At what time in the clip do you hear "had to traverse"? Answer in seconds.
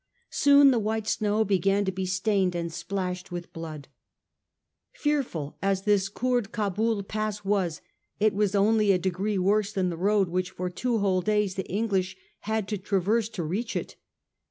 12.39-13.29